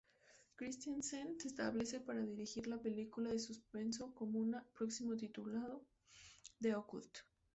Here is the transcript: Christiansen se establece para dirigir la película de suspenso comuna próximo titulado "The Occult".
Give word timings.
Christiansen 0.55 1.39
se 1.39 1.47
establece 1.49 1.99
para 1.99 2.25
dirigir 2.25 2.65
la 2.65 2.81
película 2.81 3.29
de 3.29 3.37
suspenso 3.37 4.15
comuna 4.15 4.65
próximo 4.73 5.15
titulado 5.15 5.85
"The 6.59 6.73
Occult". 6.73 7.17